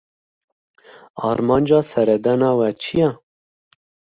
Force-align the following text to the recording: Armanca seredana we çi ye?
Armanca 1.29 1.79
seredana 1.91 2.49
we 2.59 2.69
çi 2.81 2.95
ye? 3.01 3.09